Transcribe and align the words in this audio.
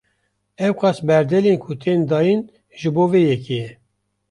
Ewqas 0.65 0.97
berdêlên 1.07 1.57
ku 1.63 1.71
tên 1.81 1.99
dayin, 2.09 2.41
ji 2.79 2.89
bo 2.95 3.03
vê 3.11 3.19
yekê 3.29 3.53
ye 3.63 3.69